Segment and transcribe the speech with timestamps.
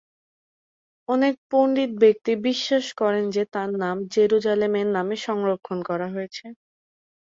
[1.09, 6.45] অনেক পণ্ডিত ব্যক্তি বিশ্বাস করেন যে তার নাম জেরুজালেমের নামে সংরক্ষণ করা হয়েছে।